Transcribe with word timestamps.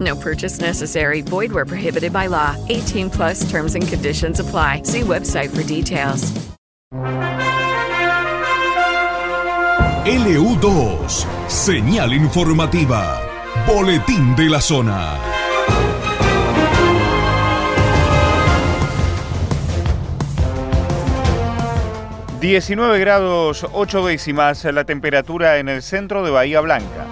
No 0.00 0.16
purchase 0.16 0.60
necessary. 0.60 1.20
Void 1.20 1.52
where 1.52 1.66
prohibited 1.66 2.12
by 2.12 2.28
law. 2.28 2.56
18 2.68 3.10
plus 3.10 3.50
terms 3.50 3.74
and 3.74 3.86
conditions 3.86 4.40
apply. 4.40 4.82
See 4.84 5.02
website 5.02 5.50
for 5.54 5.62
details. 5.62 6.32
LU2, 10.06 11.26
señal 11.46 12.14
informativa, 12.14 13.20
boletín 13.66 14.34
de 14.34 14.48
la 14.48 14.60
zona. 14.60 15.18
...19 22.40 22.98
grados 22.98 23.66
8 23.70 24.06
décimas 24.06 24.64
la 24.64 24.84
temperatura 24.84 25.58
en 25.58 25.68
el 25.68 25.82
centro 25.82 26.24
de 26.24 26.30
Bahía 26.30 26.62
Blanca. 26.62 27.06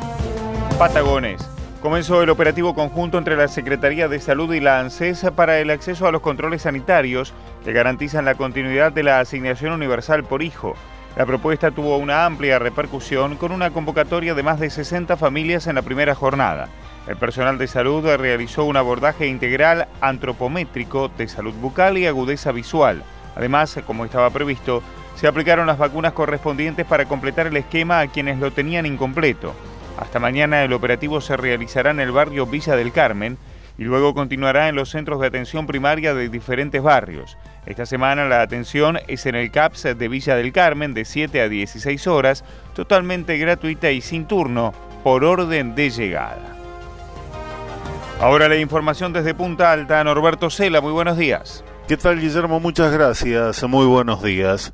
Patagones. 0.79 1.47
Comenzó 1.83 2.25
el 2.25 2.31
operativo 2.31 2.75
conjunto 2.75 3.19
entre 3.19 3.37
la 3.37 3.47
Secretaría 3.47 4.09
de 4.09 4.19
Salud 4.19 4.53
y 4.53 4.59
la 4.59 4.81
ANSES 4.81 5.27
para 5.37 5.61
el 5.61 5.71
acceso 5.71 6.09
a 6.09 6.13
los 6.13 6.23
controles 6.23 6.63
sanitarios 6.63 7.33
que 7.65 7.73
garantizan 7.73 8.25
la 8.25 8.35
continuidad 8.35 8.91
de 8.91 9.05
la 9.05 9.21
asignación 9.21 9.73
universal 9.73 10.25
por 10.25 10.43
hijo. 10.43 10.75
La 11.17 11.25
propuesta 11.25 11.71
tuvo 11.71 11.97
una 11.97 12.27
amplia 12.27 12.59
repercusión 12.59 13.37
con 13.37 13.53
una 13.53 13.71
convocatoria 13.71 14.35
de 14.35 14.43
más 14.43 14.59
de 14.59 14.71
60 14.71 15.17
familias 15.17 15.69
en 15.69 15.77
la 15.77 15.83
primera 15.83 16.17
jornada. 16.17 16.69
El 17.07 17.17
personal 17.17 17.59
de 17.59 17.69
salud 17.69 18.05
realizó 18.17 18.65
un 18.65 18.77
abordaje 18.77 19.29
integral 19.29 19.87
antropométrico 20.01 21.09
de 21.09 21.29
salud 21.29 21.55
bucal 21.55 21.97
y 21.97 22.07
agudeza 22.07 22.51
visual. 22.51 23.05
Además, 23.37 23.79
como 23.87 24.05
estaba 24.05 24.31
previsto, 24.31 24.83
se 25.15 25.29
aplicaron 25.29 25.69
las 25.69 25.79
vacunas 25.79 26.13
correspondientes 26.13 26.85
para 26.87 27.05
completar 27.05 27.47
el 27.47 27.57
esquema 27.57 28.01
a 28.01 28.09
quienes 28.09 28.41
lo 28.41 28.51
tenían 28.51 28.85
incompleto. 28.85 29.55
Hasta 29.99 30.21
mañana 30.21 30.63
el 30.63 30.73
operativo 30.73 31.21
se 31.21 31.37
realizará 31.37 31.91
en 31.91 32.01
el 32.01 32.13
barrio 32.13 32.47
Villa 32.47 32.77
del 32.77 32.93
Carmen 32.93 33.37
y 33.79 33.85
luego 33.85 34.15
continuará 34.15 34.69
en 34.69 34.77
los 34.77 34.91
centros 34.91 35.21
de 35.21 35.27
atención 35.27 35.67
primaria 35.67 36.15
de 36.15 36.29
diferentes 36.29 36.83
barrios. 36.83 37.37
Esta 37.67 37.85
semana 37.85 38.27
la 38.27 38.43
atención 38.43 38.99
es 39.09 39.27
en 39.27 39.35
el 39.35 39.51
CAPS 39.51 39.99
de 39.99 40.09
Villa 40.09 40.37
del 40.37 40.53
Carmen 40.53 40.95
de 40.95 41.05
7 41.05 41.41
a 41.41 41.49
16 41.49 42.07
horas, 42.07 42.45
totalmente 42.75 43.39
gratuita 43.39 43.91
y 43.91 44.01
sin 44.01 44.27
turno, 44.27 44.73
por 45.03 45.25
orden 45.25 45.75
de 45.75 45.91
llegada. 45.91 46.57
Ahora 48.21 48.49
la 48.49 48.57
información 48.57 49.13
desde 49.13 49.35
Punta 49.35 49.71
Alta, 49.71 50.03
Norberto 50.03 50.51
Cela, 50.51 50.81
muy 50.81 50.93
buenos 50.93 51.17
días. 51.17 51.65
¿Qué 51.87 51.97
tal 51.97 52.21
Guillermo? 52.21 52.59
Muchas 52.61 52.93
gracias, 52.93 53.63
muy 53.65 53.87
buenos 53.87 54.23
días. 54.23 54.73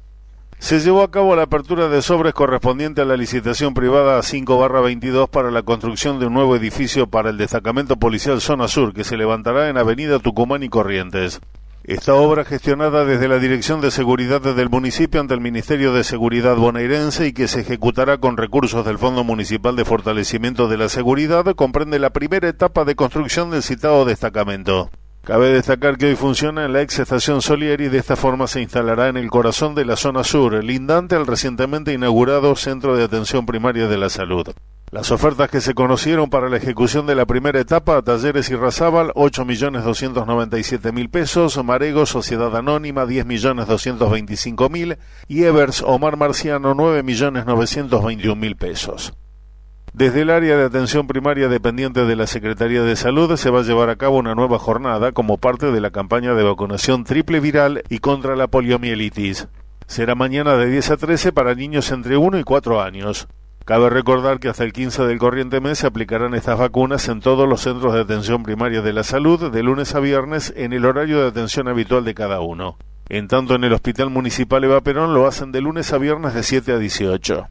Se 0.59 0.81
llevó 0.81 1.03
a 1.03 1.11
cabo 1.11 1.37
la 1.37 1.43
apertura 1.43 1.89
de 1.89 2.01
sobres 2.01 2.33
correspondiente 2.33 3.03
a 3.03 3.05
la 3.05 3.17
licitación 3.17 3.75
privada 3.75 4.19
5-22 4.21 5.29
para 5.29 5.51
la 5.51 5.63
construcción 5.63 6.19
de 6.19 6.27
un 6.27 6.35
nuevo 6.35 6.57
edificio 6.57 7.07
para 7.07 7.31
el 7.31 7.37
destacamento 7.37 7.97
policial 7.97 8.41
Zona 8.41 8.69
Sur 8.69 8.95
que 8.95 9.05
se 9.05 9.17
levantará 9.17 9.69
en 9.69 9.77
Avenida 9.77 10.19
Tucumán 10.19 10.63
y 10.63 10.69
Corrientes. 10.69 11.41
Esta 11.87 12.15
obra 12.15 12.47
gestionada 12.47 13.05
desde 13.05 13.29
la 13.29 13.39
Dirección 13.39 13.83
de 13.83 13.91
Seguridad 13.91 14.41
del 14.41 14.71
municipio 14.71 15.21
ante 15.21 15.35
el 15.35 15.43
Ministerio 15.43 15.93
de 15.93 16.03
Seguridad 16.03 16.57
bonaerense 16.57 17.27
y 17.27 17.35
que 17.35 17.47
se 17.47 17.61
ejecutará 17.61 18.17
con 18.17 18.39
recursos 18.39 18.87
del 18.87 18.97
Fondo 18.97 19.23
Municipal 19.23 19.77
de 19.77 19.85
Fortalecimiento 19.85 20.67
de 20.67 20.79
la 20.79 20.89
Seguridad 20.89 21.45
comprende 21.55 21.99
la 21.99 22.09
primera 22.09 22.49
etapa 22.49 22.87
de 22.87 22.95
construcción 22.95 23.51
del 23.51 23.63
citado 23.63 24.07
destacamento. 24.07 24.89
Cabe 25.25 25.49
destacar 25.55 25.97
que 25.97 26.09
hoy 26.09 26.17
funciona 26.17 26.69
la 26.69 26.83
ex 26.83 26.99
estación 26.99 27.41
Solier 27.41 27.81
y 27.81 27.89
de 27.89 27.97
esta 27.97 28.15
forma 28.15 28.47
se 28.47 28.61
instalará 28.61 29.09
en 29.09 29.17
el 29.17 29.31
corazón 29.31 29.75
de 29.75 29.87
la 29.87 29.97
zona 29.97 30.23
sur, 30.23 30.63
lindante 30.63 31.17
al 31.17 31.27
recientemente 31.27 31.95
inaugurado 31.95 32.55
Centro 32.57 32.95
de 32.95 33.05
Atención 33.05 33.47
Primaria 33.47 33.89
de 33.89 33.97
la 33.97 34.11
Salud. 34.11 34.49
Las 34.91 35.11
ofertas 35.11 35.49
que 35.49 35.63
se 35.63 35.73
conocieron 35.73 36.29
para 36.29 36.51
la 36.51 36.59
ejecución 36.59 37.07
de 37.07 37.15
la 37.15 37.25
primera 37.25 37.59
etapa, 37.59 38.03
Talleres 38.03 38.51
y 38.51 38.55
Razábal, 38.55 39.13
8.297.000 39.15 41.11
pesos, 41.11 41.65
Marego, 41.65 42.05
Sociedad 42.05 42.55
Anónima, 42.55 43.07
10.225.000 43.07 44.99
y 45.27 45.45
Evers, 45.45 45.81
Omar 45.81 46.19
Marciano, 46.19 46.75
9.921.000 46.75 48.57
pesos. 48.59 49.15
Desde 49.95 50.23
el 50.23 50.31
área 50.31 50.57
de 50.57 50.65
atención 50.65 51.07
primaria 51.07 51.47
dependiente 51.47 52.05
de 52.05 52.17
la 52.17 52.27
Secretaría 52.27 52.83
de 52.83 52.97
Salud 52.97 53.37
se 53.37 53.49
va 53.49 53.61
a 53.61 53.63
llevar 53.63 53.91
a 53.91 53.95
cabo 53.95 54.19
una 54.19 54.35
nueva 54.35 54.59
jornada 54.59 55.13
como 55.13 55.39
parte 55.39 55.71
de 55.71 55.81
la 55.81 55.93
campaña 55.93 56.35
de 56.35 56.43
vacunación 56.43 57.05
triple 57.05 57.39
viral 57.39 57.85
y 57.89 58.01
contra 58.01 58.35
la 58.35 58.49
poliomielitis. 58.49 59.47
Será 59.87 60.17
mañana 60.17 60.57
de 60.57 60.69
10 60.69 60.91
a 60.91 60.97
13 60.97 61.31
para 61.31 61.55
niños 61.55 61.93
entre 61.93 62.17
1 62.17 62.41
y 62.41 62.43
4 62.43 62.83
años. 62.83 63.29
Cabe 63.65 63.89
recordar 63.89 64.41
que 64.41 64.49
hasta 64.49 64.65
el 64.65 64.73
15 64.73 65.05
del 65.05 65.21
corriente 65.21 65.61
mes 65.61 65.79
se 65.79 65.87
aplicarán 65.87 66.35
estas 66.35 66.59
vacunas 66.59 67.09
en 67.09 67.21
todos 67.21 67.49
los 67.49 67.61
centros 67.61 67.95
de 67.95 68.01
atención 68.01 68.43
primaria 68.43 68.83
de 68.83 68.93
la 68.93 69.05
salud 69.05 69.53
de 69.53 69.63
lunes 69.63 69.95
a 69.95 70.01
viernes 70.01 70.53
en 70.57 70.73
el 70.73 70.87
horario 70.87 71.21
de 71.21 71.29
atención 71.29 71.69
habitual 71.69 72.05
de 72.05 72.15
cada 72.15 72.41
uno. 72.41 72.79
En 73.09 73.29
tanto 73.29 73.55
en 73.55 73.63
el 73.63 73.73
Hospital 73.73 74.11
Municipal 74.11 74.65
Eva 74.65 74.81
Perón 74.81 75.15
lo 75.15 75.29
hacen 75.29 75.53
de 75.53 75.61
lunes 75.61 75.93
a 75.93 75.99
viernes 75.99 76.35
de 76.35 76.43
7 76.43 76.73
a 76.73 76.79
18. 76.79 77.47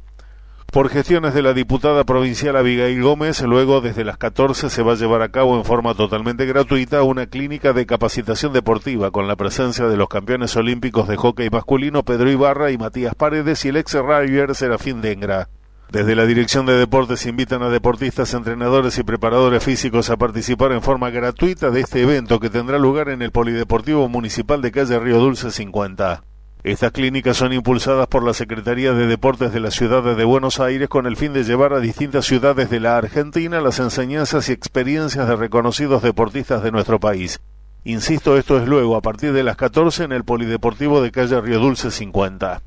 Por 0.73 0.89
gestiones 0.89 1.35
de 1.35 1.43
la 1.43 1.53
diputada 1.53 2.03
provincial 2.03 2.55
Abigail 2.55 2.99
Gómez, 3.03 3.43
luego 3.43 3.79
desde 3.79 4.03
las 4.03 4.17
14 4.17 4.71
se 4.71 4.81
va 4.81 4.93
a 4.93 4.95
llevar 4.95 5.21
a 5.21 5.29
cabo 5.29 5.55
en 5.55 5.65
forma 5.65 5.93
totalmente 5.93 6.47
gratuita 6.47 7.03
una 7.03 7.27
clínica 7.27 7.73
de 7.73 7.85
capacitación 7.85 8.53
deportiva 8.53 9.11
con 9.11 9.27
la 9.27 9.35
presencia 9.35 9.85
de 9.85 9.97
los 9.97 10.09
campeones 10.09 10.55
olímpicos 10.55 11.07
de 11.07 11.15
hockey 11.15 11.51
masculino 11.51 12.01
Pedro 12.01 12.31
Ibarra 12.31 12.71
y 12.71 12.79
Matías 12.79 13.13
Paredes 13.13 13.63
y 13.65 13.67
el 13.67 13.77
ex 13.77 13.93
River 13.93 14.55
Serafín 14.55 15.01
Dengra. 15.01 15.47
Desde 15.91 16.15
la 16.15 16.25
Dirección 16.25 16.65
de 16.65 16.73
Deportes 16.73 17.27
invitan 17.27 17.61
a 17.61 17.69
deportistas, 17.69 18.33
entrenadores 18.33 18.97
y 18.97 19.03
preparadores 19.03 19.63
físicos 19.63 20.09
a 20.09 20.17
participar 20.17 20.71
en 20.71 20.81
forma 20.81 21.11
gratuita 21.11 21.69
de 21.69 21.81
este 21.81 22.01
evento 22.01 22.39
que 22.39 22.49
tendrá 22.49 22.79
lugar 22.79 23.09
en 23.09 23.21
el 23.21 23.29
Polideportivo 23.29 24.09
Municipal 24.09 24.63
de 24.63 24.71
Calle 24.71 24.97
Río 24.97 25.19
Dulce 25.19 25.51
50. 25.51 26.23
Estas 26.63 26.93
clínicas 26.93 27.35
son 27.35 27.51
impulsadas 27.51 28.07
por 28.07 28.23
la 28.23 28.33
Secretaría 28.33 28.93
de 28.93 29.05
Deportes 29.05 29.51
de 29.51 29.59
la 29.59 29.69
Ciudad 29.69 30.01
de 30.01 30.23
Buenos 30.23 30.61
Aires 30.61 30.87
con 30.87 31.07
el 31.07 31.17
fin 31.17 31.33
de 31.33 31.43
llevar 31.43 31.73
a 31.73 31.81
distintas 31.81 32.25
ciudades 32.25 32.69
de 32.69 32.79
la 32.79 32.95
Argentina 32.95 33.59
las 33.59 33.79
enseñanzas 33.79 34.47
y 34.47 34.53
experiencias 34.53 35.27
de 35.27 35.35
reconocidos 35.35 36.01
deportistas 36.01 36.63
de 36.63 36.71
nuestro 36.71 37.01
país. 37.01 37.41
Insisto, 37.83 38.37
esto 38.37 38.57
es 38.57 38.65
luego 38.65 38.95
a 38.95 39.01
partir 39.01 39.33
de 39.33 39.43
las 39.43 39.57
14 39.57 40.05
en 40.05 40.13
el 40.13 40.23
Polideportivo 40.23 41.01
de 41.01 41.11
Calle 41.11 41.41
Río 41.41 41.59
Dulce 41.59 41.91
50. 41.91 42.61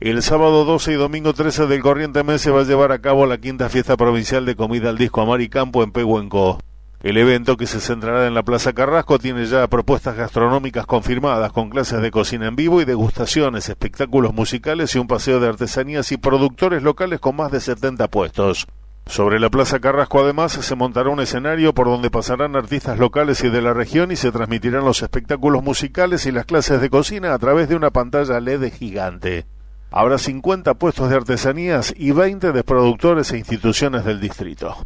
El 0.00 0.20
sábado 0.20 0.64
12 0.64 0.90
y 0.90 0.96
domingo 0.96 1.32
13 1.32 1.68
del 1.68 1.80
corriente 1.80 2.24
mes 2.24 2.40
se 2.40 2.50
va 2.50 2.62
a 2.62 2.64
llevar 2.64 2.90
a 2.90 2.98
cabo 2.98 3.26
la 3.26 3.38
quinta 3.38 3.68
fiesta 3.68 3.96
provincial 3.96 4.44
de 4.44 4.56
comida 4.56 4.88
al 4.88 4.98
disco 4.98 5.20
Amar 5.20 5.40
y 5.42 5.48
Campo 5.48 5.84
en 5.84 5.92
Pehuenco. 5.92 6.58
El 7.02 7.16
evento, 7.16 7.56
que 7.56 7.66
se 7.66 7.80
centrará 7.80 8.28
en 8.28 8.34
la 8.34 8.44
Plaza 8.44 8.74
Carrasco, 8.74 9.18
tiene 9.18 9.44
ya 9.46 9.66
propuestas 9.66 10.16
gastronómicas 10.16 10.86
confirmadas 10.86 11.50
con 11.50 11.68
clases 11.68 12.00
de 12.00 12.12
cocina 12.12 12.46
en 12.46 12.54
vivo 12.54 12.80
y 12.80 12.84
degustaciones, 12.84 13.68
espectáculos 13.68 14.32
musicales 14.32 14.94
y 14.94 15.00
un 15.00 15.08
paseo 15.08 15.40
de 15.40 15.48
artesanías 15.48 16.12
y 16.12 16.16
productores 16.16 16.84
locales 16.84 17.18
con 17.18 17.34
más 17.34 17.50
de 17.50 17.58
70 17.58 18.06
puestos. 18.06 18.68
Sobre 19.06 19.40
la 19.40 19.50
Plaza 19.50 19.80
Carrasco 19.80 20.20
además 20.20 20.52
se 20.52 20.74
montará 20.76 21.08
un 21.08 21.18
escenario 21.18 21.74
por 21.74 21.88
donde 21.88 22.08
pasarán 22.08 22.54
artistas 22.54 23.00
locales 23.00 23.42
y 23.42 23.50
de 23.50 23.62
la 23.62 23.74
región 23.74 24.12
y 24.12 24.16
se 24.16 24.30
transmitirán 24.30 24.84
los 24.84 25.02
espectáculos 25.02 25.64
musicales 25.64 26.24
y 26.26 26.30
las 26.30 26.46
clases 26.46 26.80
de 26.80 26.88
cocina 26.88 27.34
a 27.34 27.38
través 27.40 27.68
de 27.68 27.74
una 27.74 27.90
pantalla 27.90 28.38
LED 28.38 28.72
gigante. 28.74 29.44
Habrá 29.90 30.18
50 30.18 30.74
puestos 30.74 31.10
de 31.10 31.16
artesanías 31.16 31.92
y 31.96 32.12
20 32.12 32.52
de 32.52 32.62
productores 32.62 33.32
e 33.32 33.38
instituciones 33.38 34.04
del 34.04 34.20
distrito. 34.20 34.76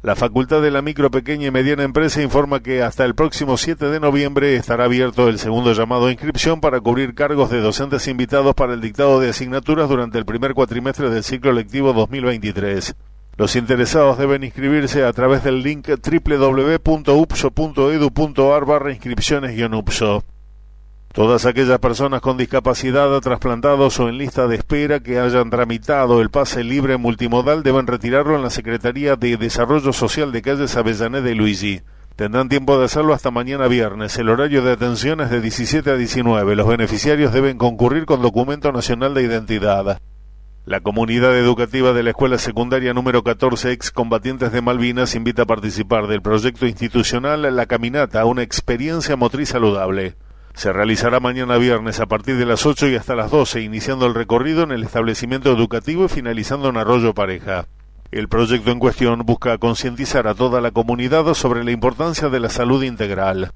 La 0.00 0.14
Facultad 0.14 0.62
de 0.62 0.70
la 0.70 0.80
Micro, 0.80 1.10
Pequeña 1.10 1.48
y 1.48 1.50
Mediana 1.50 1.82
Empresa 1.82 2.22
informa 2.22 2.60
que 2.60 2.84
hasta 2.84 3.04
el 3.04 3.16
próximo 3.16 3.56
7 3.56 3.86
de 3.86 3.98
noviembre 3.98 4.54
estará 4.54 4.84
abierto 4.84 5.28
el 5.28 5.40
segundo 5.40 5.72
llamado 5.72 6.06
a 6.06 6.12
inscripción 6.12 6.60
para 6.60 6.80
cubrir 6.80 7.16
cargos 7.16 7.50
de 7.50 7.60
docentes 7.60 8.06
invitados 8.06 8.54
para 8.54 8.74
el 8.74 8.80
dictado 8.80 9.18
de 9.18 9.30
asignaturas 9.30 9.88
durante 9.88 10.16
el 10.16 10.24
primer 10.24 10.54
cuatrimestre 10.54 11.10
del 11.10 11.24
ciclo 11.24 11.50
lectivo 11.50 11.92
2023. 11.92 12.94
Los 13.36 13.56
interesados 13.56 14.18
deben 14.18 14.44
inscribirse 14.44 15.04
a 15.04 15.12
través 15.12 15.42
del 15.42 15.64
link 15.64 15.88
www.upso.edu.ar 15.88 18.64
barra 18.64 18.92
inscripciones-upso. 18.92 20.22
Todas 21.12 21.46
aquellas 21.46 21.78
personas 21.78 22.20
con 22.20 22.36
discapacidad, 22.36 23.18
trasplantados 23.20 23.98
o 23.98 24.08
en 24.08 24.18
lista 24.18 24.46
de 24.46 24.56
espera 24.56 25.00
que 25.00 25.18
hayan 25.18 25.50
tramitado 25.50 26.20
el 26.20 26.30
pase 26.30 26.62
libre 26.62 26.96
multimodal 26.96 27.62
deben 27.62 27.86
retirarlo 27.86 28.36
en 28.36 28.42
la 28.42 28.50
Secretaría 28.50 29.16
de 29.16 29.36
Desarrollo 29.36 29.92
Social 29.92 30.30
de 30.32 30.42
Calles 30.42 30.76
Avellaneda 30.76 31.30
y 31.30 31.34
Luigi. 31.34 31.80
Tendrán 32.14 32.48
tiempo 32.48 32.78
de 32.78 32.84
hacerlo 32.84 33.14
hasta 33.14 33.30
mañana 33.30 33.68
viernes. 33.68 34.18
El 34.18 34.28
horario 34.28 34.62
de 34.62 34.72
atención 34.72 35.20
es 35.20 35.30
de 35.30 35.40
17 35.40 35.90
a 35.90 35.94
19. 35.94 36.56
Los 36.56 36.68
beneficiarios 36.68 37.32
deben 37.32 37.58
concurrir 37.58 38.06
con 38.06 38.22
documento 38.22 38.70
nacional 38.70 39.14
de 39.14 39.22
identidad. 39.22 40.00
La 40.64 40.80
comunidad 40.80 41.36
educativa 41.38 41.92
de 41.94 42.02
la 42.02 42.10
Escuela 42.10 42.36
Secundaria 42.36 42.92
número 42.92 43.22
14 43.22 43.72
Excombatientes 43.72 44.52
de 44.52 44.60
Malvinas 44.60 45.14
invita 45.14 45.42
a 45.42 45.46
participar 45.46 46.06
del 46.08 46.20
proyecto 46.20 46.66
institucional 46.66 47.56
La 47.56 47.66
Caminata, 47.66 48.24
una 48.26 48.42
experiencia 48.42 49.16
motriz 49.16 49.48
saludable. 49.48 50.14
Se 50.54 50.72
realizará 50.72 51.20
mañana 51.20 51.56
viernes 51.56 52.00
a 52.00 52.06
partir 52.06 52.36
de 52.36 52.46
las 52.46 52.66
8 52.66 52.88
y 52.88 52.96
hasta 52.96 53.14
las 53.14 53.30
12, 53.30 53.60
iniciando 53.60 54.06
el 54.06 54.14
recorrido 54.14 54.62
en 54.64 54.72
el 54.72 54.82
establecimiento 54.82 55.52
educativo 55.52 56.06
y 56.06 56.08
finalizando 56.08 56.68
en 56.68 56.76
Arroyo 56.76 57.14
Pareja. 57.14 57.66
El 58.10 58.28
proyecto 58.28 58.70
en 58.70 58.78
cuestión 58.78 59.20
busca 59.26 59.58
concientizar 59.58 60.26
a 60.26 60.34
toda 60.34 60.60
la 60.60 60.70
comunidad 60.70 61.32
sobre 61.34 61.62
la 61.62 61.72
importancia 61.72 62.28
de 62.28 62.40
la 62.40 62.48
salud 62.48 62.82
integral. 62.82 63.52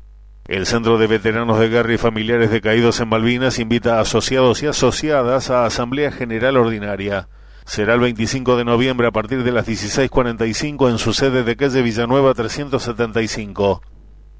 El 0.46 0.66
Centro 0.66 0.98
de 0.98 1.06
Veteranos 1.06 1.58
de 1.58 1.68
Guerra 1.68 1.94
y 1.94 1.98
Familiares 1.98 2.50
de 2.50 2.60
Caídos 2.60 3.00
en 3.00 3.08
Malvinas 3.08 3.58
invita 3.58 3.96
a 3.96 4.00
asociados 4.00 4.62
y 4.62 4.66
asociadas 4.66 5.50
a 5.50 5.64
Asamblea 5.64 6.12
General 6.12 6.56
Ordinaria. 6.56 7.28
Será 7.64 7.94
el 7.94 8.00
25 8.00 8.56
de 8.56 8.64
noviembre 8.64 9.06
a 9.06 9.12
partir 9.12 9.44
de 9.44 9.52
las 9.52 9.66
16.45 9.66 10.90
en 10.90 10.98
su 10.98 11.14
sede 11.14 11.44
de 11.44 11.56
calle 11.56 11.80
Villanueva 11.80 12.34
375. 12.34 13.82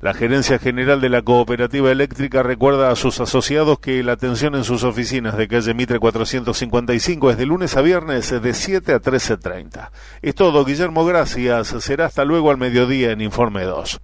La 0.03 0.15
Gerencia 0.15 0.59
General 0.59 1.01
de 1.01 1.09
la 1.09 1.23
Cooperativa 1.23 1.93
Eléctrica 1.93 2.43
recuerda 2.43 2.91
a 2.91 2.97
sus 2.97 3.21
asociados 3.21 3.79
que 3.79 4.03
la 4.03 4.15
atención 4.15 4.57
en 4.57 4.65
sus 4.65 4.83
oficinas 4.83 5.37
de 5.37 5.47
calle 5.47 5.75
Mitre 5.75 6.01
455 6.01 7.31
es 7.31 7.39
de 7.39 7.47
lunes 7.47 7.77
a 7.77 7.83
viernes 7.83 8.43
de 8.43 8.53
7 8.53 8.95
a 8.95 9.01
13.30. 9.01 9.91
Es 10.21 10.35
todo, 10.35 10.65
Guillermo, 10.65 11.05
gracias. 11.05 11.69
Será 11.79 12.07
hasta 12.07 12.25
luego 12.25 12.51
al 12.51 12.57
mediodía 12.57 13.13
en 13.13 13.21
Informe 13.21 13.63
2. 13.63 14.01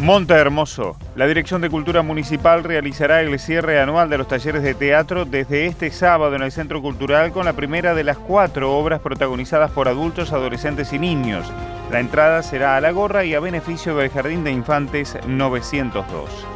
Monte 0.00 0.34
Hermoso. 0.34 0.96
La 1.14 1.28
Dirección 1.28 1.60
de 1.60 1.70
Cultura 1.70 2.02
Municipal 2.02 2.64
realizará 2.64 3.20
el 3.20 3.38
cierre 3.38 3.80
anual 3.80 4.10
de 4.10 4.18
los 4.18 4.26
talleres 4.26 4.64
de 4.64 4.74
teatro 4.74 5.24
desde 5.24 5.66
este 5.66 5.92
sábado 5.92 6.34
en 6.34 6.42
el 6.42 6.50
Centro 6.50 6.82
Cultural 6.82 7.30
con 7.30 7.44
la 7.44 7.52
primera 7.52 7.94
de 7.94 8.02
las 8.02 8.18
cuatro 8.18 8.76
obras 8.76 9.00
protagonizadas 9.00 9.70
por 9.70 9.86
adultos, 9.86 10.32
adolescentes 10.32 10.92
y 10.92 10.98
niños. 10.98 11.46
La 11.90 12.00
entrada 12.00 12.42
será 12.42 12.76
a 12.76 12.80
la 12.80 12.90
gorra 12.90 13.24
y 13.24 13.34
a 13.34 13.40
beneficio 13.40 13.94
del 13.94 14.10
Jardín 14.10 14.42
de 14.42 14.50
Infantes 14.50 15.16
902. 15.28 16.46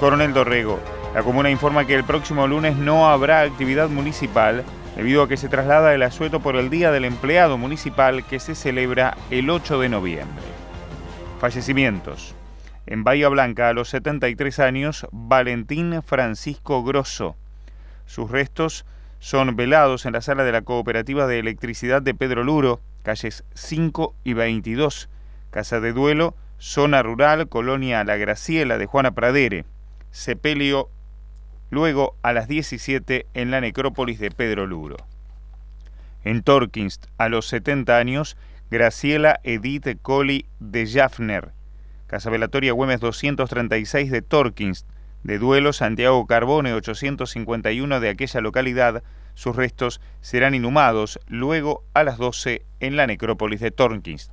Coronel 0.00 0.34
Dorrego. 0.34 0.80
La 1.14 1.22
comuna 1.22 1.48
informa 1.48 1.86
que 1.86 1.94
el 1.94 2.02
próximo 2.02 2.48
lunes 2.48 2.76
no 2.76 3.08
habrá 3.08 3.42
actividad 3.42 3.88
municipal 3.88 4.64
debido 4.96 5.22
a 5.22 5.28
que 5.28 5.36
se 5.36 5.48
traslada 5.48 5.94
el 5.94 6.02
asueto 6.02 6.40
por 6.40 6.56
el 6.56 6.70
Día 6.70 6.90
del 6.90 7.04
Empleado 7.04 7.56
Municipal 7.56 8.24
que 8.26 8.40
se 8.40 8.56
celebra 8.56 9.16
el 9.30 9.48
8 9.48 9.78
de 9.78 9.88
noviembre. 9.88 10.44
Fallecimientos. 11.38 12.34
En 12.86 13.04
Bahía 13.04 13.28
Blanca, 13.28 13.68
a 13.68 13.72
los 13.72 13.90
73 13.90 14.58
años, 14.58 15.06
Valentín 15.12 16.02
Francisco 16.02 16.82
Grosso. 16.82 17.36
Sus 18.06 18.28
restos 18.28 18.84
son 19.20 19.54
velados 19.54 20.04
en 20.04 20.14
la 20.14 20.20
sala 20.20 20.42
de 20.42 20.50
la 20.50 20.62
Cooperativa 20.62 21.28
de 21.28 21.38
Electricidad 21.38 22.02
de 22.02 22.14
Pedro 22.14 22.42
Luro, 22.42 22.80
calles 23.02 23.44
5 23.54 24.14
y 24.24 24.32
22, 24.34 25.08
Casa 25.50 25.80
de 25.80 25.92
Duelo, 25.92 26.36
Zona 26.58 27.02
Rural, 27.02 27.48
Colonia 27.48 28.04
La 28.04 28.16
Graciela 28.16 28.78
de 28.78 28.86
Juana 28.86 29.12
Pradere. 29.12 29.64
Sepelio 30.10 30.90
luego 31.70 32.16
a 32.22 32.32
las 32.32 32.48
17 32.48 33.26
en 33.34 33.50
la 33.50 33.60
necrópolis 33.60 34.18
de 34.18 34.30
Pedro 34.30 34.66
Luro. 34.66 34.96
En 36.24 36.42
Torkinst, 36.42 37.06
a 37.16 37.28
los 37.28 37.46
70 37.48 37.96
años, 37.96 38.36
Graciela 38.70 39.40
Edith 39.42 39.98
Colli 40.02 40.46
de 40.58 40.86
Jaffner. 40.86 41.52
Casa 42.06 42.28
Velatoria 42.28 42.72
Güemes 42.72 43.00
236 43.00 44.10
de 44.10 44.20
Torkins, 44.20 44.84
de 45.22 45.38
Duelo 45.38 45.72
Santiago 45.72 46.26
Carbone 46.26 46.72
851 46.74 48.00
de 48.00 48.08
aquella 48.08 48.40
localidad. 48.40 49.02
Sus 49.40 49.56
restos 49.56 50.02
serán 50.20 50.54
inhumados 50.54 51.18
luego 51.26 51.84
a 51.94 52.04
las 52.04 52.18
12 52.18 52.66
en 52.78 52.96
la 52.96 53.06
necrópolis 53.06 53.60
de 53.60 53.70
Torkins. 53.70 54.30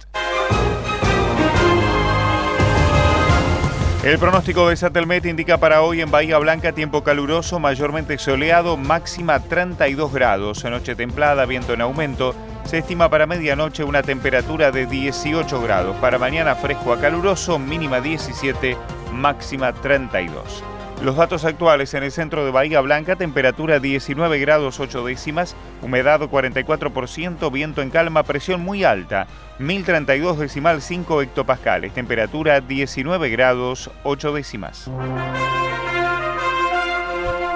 El 4.03 4.19
pronóstico 4.19 4.67
de 4.67 4.75
Satelmet 4.75 5.25
indica 5.25 5.59
para 5.59 5.81
hoy 5.81 6.01
en 6.01 6.11
Bahía 6.11 6.37
Blanca 6.39 6.73
tiempo 6.73 7.05
caluroso, 7.05 7.57
mayormente 7.57 8.17
soleado, 8.17 8.75
máxima 8.75 9.39
32 9.39 10.11
grados, 10.11 10.65
noche 10.65 10.93
templada, 10.93 11.45
viento 11.45 11.71
en 11.71 11.79
aumento 11.79 12.35
se 12.65 12.79
estima 12.79 13.09
para 13.09 13.27
medianoche 13.27 13.85
una 13.85 14.03
temperatura 14.03 14.71
de 14.71 14.87
18 14.87 15.61
grados. 15.61 15.95
Para 16.01 16.19
mañana 16.19 16.53
fresco 16.53 16.91
a 16.91 16.99
caluroso, 16.99 17.57
mínima 17.59 18.01
17, 18.01 18.75
máxima 19.13 19.71
32. 19.71 20.65
Los 21.03 21.15
datos 21.15 21.45
actuales 21.45 21.93
en 21.93 22.03
el 22.03 22.11
centro 22.11 22.43
de 22.43 22.51
Bahía 22.51 22.81
Blanca, 22.81 23.15
temperatura 23.15 23.79
19 23.79 24.39
grados 24.39 24.79
8 24.79 25.05
décimas, 25.05 25.55
humedad 25.81 26.19
44%, 26.21 27.51
viento 27.51 27.81
en 27.83 27.91
calma, 27.91 28.23
presión 28.23 28.61
muy 28.61 28.83
alta, 28.83 29.27
1032 29.59 30.39
decimal 30.39 30.81
5 30.81 31.21
hectopascales, 31.21 31.93
temperatura 31.93 32.61
19 32.61 33.29
grados 33.29 33.91
8 34.03 34.33
décimas. 34.33 34.89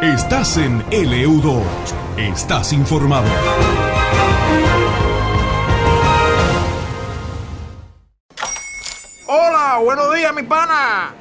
Estás 0.03 0.57
en 0.57 0.83
LU2, 0.89 1.63
estás 2.17 2.73
informado. 2.73 3.27
Hola, 9.25 9.79
buenos 9.83 10.13
días, 10.13 10.33
mi 10.33 10.43
pana. 10.43 11.20